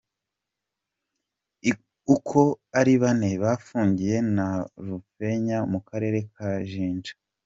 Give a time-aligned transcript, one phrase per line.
[2.15, 2.41] Uko
[2.79, 7.13] ari bane bafungiye Nalufenya mu karere ka Jinja.